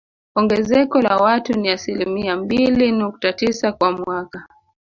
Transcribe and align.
Ongezeko 0.35 1.01
la 1.01 1.17
watu 1.17 1.53
ni 1.59 1.69
asilimia 1.69 2.35
mbili 2.37 2.91
nukta 2.91 3.33
tisa 3.33 3.71
kwa 3.71 3.91
mwaka 3.91 4.47